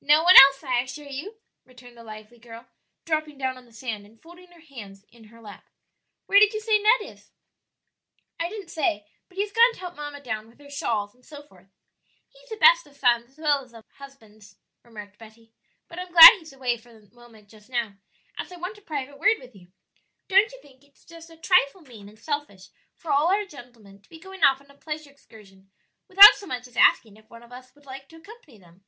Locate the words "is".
7.10-7.32, 20.96-21.04